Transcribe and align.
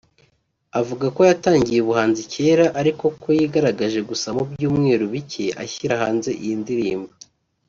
avuga 0.79 1.05
ko 1.15 1.21
yatangiye 1.29 1.79
ubuhanzi 1.81 2.21
kera 2.33 2.65
ariko 2.81 3.05
ko 3.21 3.27
yigaragaje 3.37 3.99
gusa 4.09 4.27
mu 4.35 4.43
byumweru 4.51 5.05
bike 5.13 5.45
ashyira 5.63 5.93
hanze 6.01 6.29
iyi 6.43 6.55
ndirimbo 6.63 7.09